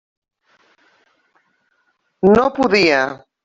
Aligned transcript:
No 2.35 2.51
podia. 2.59 3.03